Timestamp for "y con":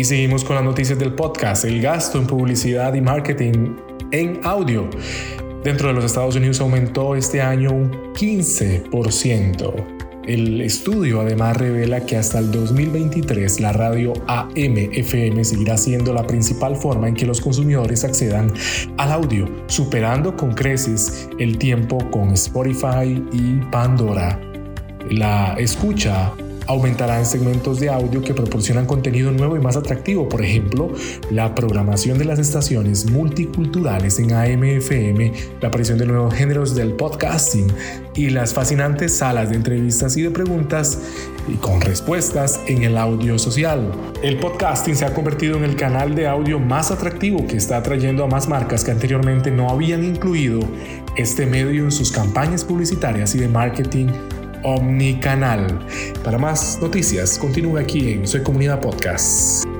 41.48-41.80